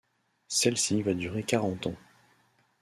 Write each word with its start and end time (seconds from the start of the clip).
Celle-ci 0.47 1.03
va 1.03 1.13
durer 1.13 1.43
quarante 1.43 1.85
ans. 1.85 1.95